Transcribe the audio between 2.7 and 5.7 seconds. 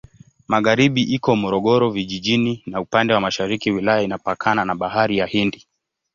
upande wa mashariki wilaya inapakana na Bahari ya Hindi.